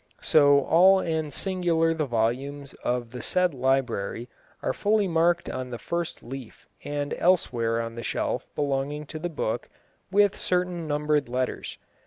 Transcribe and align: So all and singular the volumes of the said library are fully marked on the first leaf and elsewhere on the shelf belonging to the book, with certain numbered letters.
So 0.23 0.61
all 0.61 0.97
and 0.99 1.31
singular 1.31 1.93
the 1.93 2.07
volumes 2.07 2.73
of 2.83 3.11
the 3.11 3.21
said 3.21 3.53
library 3.53 4.29
are 4.63 4.73
fully 4.73 5.07
marked 5.07 5.47
on 5.47 5.69
the 5.69 5.77
first 5.77 6.23
leaf 6.23 6.67
and 6.83 7.13
elsewhere 7.19 7.79
on 7.79 7.93
the 7.93 8.01
shelf 8.01 8.47
belonging 8.55 9.05
to 9.05 9.19
the 9.19 9.29
book, 9.29 9.69
with 10.09 10.35
certain 10.35 10.87
numbered 10.87 11.29
letters. 11.29 11.77